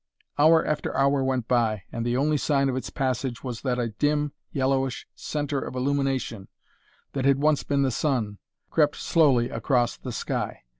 Hour 0.39 0.65
after 0.65 0.97
hour 0.97 1.23
went 1.23 1.47
by, 1.47 1.83
and 1.91 2.03
the 2.03 2.17
only 2.17 2.35
sign 2.37 2.69
of 2.69 2.75
its 2.75 2.89
passage 2.89 3.43
was 3.43 3.61
that 3.61 3.77
a 3.77 3.89
dim, 3.89 4.31
yellowish 4.51 5.07
centre 5.13 5.59
of 5.59 5.75
illumination, 5.75 6.47
that 7.13 7.25
had 7.25 7.37
once 7.37 7.61
been 7.61 7.83
the 7.83 7.91
sun, 7.91 8.39
crept 8.71 8.95
slowly 8.95 9.51
across 9.51 9.97
the 9.97 10.11
sky. 10.11 10.63